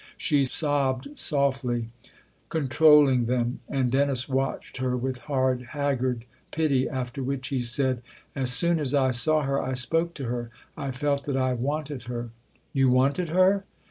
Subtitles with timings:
[0.17, 1.89] She sobbed softly,
[2.49, 8.01] controlling them, and Dennis watched her with hard, haggard pity; after which he said:"
[8.35, 12.05] As soon as I saw her I spoke to her I felt that I wanted
[12.05, 12.31] her.""
[12.73, 13.63] You wanted her